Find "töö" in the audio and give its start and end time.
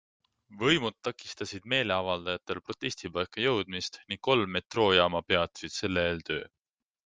6.33-6.45